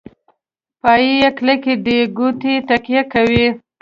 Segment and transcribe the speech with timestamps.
[0.81, 3.47] پایې کلکې دي کوټې تکیه کوي.